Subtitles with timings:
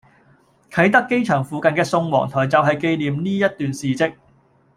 [0.71, 4.15] 啟德機場附近嘅宋王臺就係紀念呢一段事跡